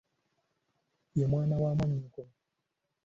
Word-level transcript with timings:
Ye 1.17 1.25
mwana 1.31 1.55
wa 1.61 1.71
mwannyoko. 1.77 2.21